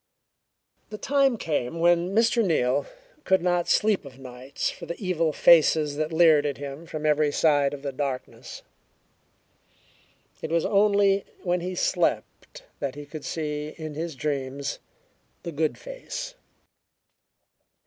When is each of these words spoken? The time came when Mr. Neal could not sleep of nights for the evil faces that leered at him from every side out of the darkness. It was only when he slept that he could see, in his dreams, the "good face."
The 0.89 0.97
time 0.97 1.37
came 1.37 1.77
when 1.77 2.09
Mr. 2.09 2.43
Neal 2.43 2.87
could 3.23 3.43
not 3.43 3.67
sleep 3.69 4.03
of 4.03 4.17
nights 4.17 4.71
for 4.71 4.87
the 4.87 4.99
evil 4.99 5.31
faces 5.31 5.95
that 5.97 6.11
leered 6.11 6.43
at 6.43 6.57
him 6.57 6.87
from 6.87 7.05
every 7.05 7.31
side 7.31 7.65
out 7.67 7.73
of 7.75 7.81
the 7.83 7.91
darkness. 7.91 8.63
It 10.41 10.49
was 10.49 10.65
only 10.65 11.23
when 11.43 11.61
he 11.61 11.75
slept 11.75 12.63
that 12.79 12.95
he 12.95 13.05
could 13.05 13.23
see, 13.25 13.75
in 13.77 13.93
his 13.93 14.15
dreams, 14.15 14.79
the 15.43 15.51
"good 15.51 15.77
face." 15.77 16.33